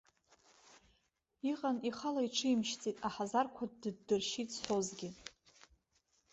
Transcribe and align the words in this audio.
Иҟан, 1.51 1.77
ихала 1.89 2.21
иҽимшьӡеит, 2.27 2.97
аҳазарқәа 3.07 3.63
дыддыршьит 3.81 4.49
зҳәозгьы. 4.55 5.09